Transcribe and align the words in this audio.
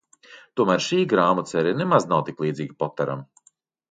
Tomēr 0.59 0.79
šī 0.85 1.01
grāmatu 1.11 1.51
sērija 1.53 1.77
nemaz 1.83 2.09
nav 2.13 2.23
tik 2.29 2.43
līdzīga 2.45 2.79
Poteram. 2.85 3.21